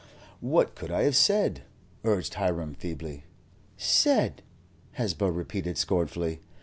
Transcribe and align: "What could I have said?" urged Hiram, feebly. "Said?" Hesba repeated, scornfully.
"What 0.39 0.73
could 0.73 0.89
I 0.91 1.03
have 1.03 1.15
said?" 1.15 1.61
urged 2.03 2.33
Hiram, 2.33 2.73
feebly. 2.73 3.25
"Said?" 3.77 4.41
Hesba 4.93 5.29
repeated, 5.31 5.77
scornfully. 5.77 6.41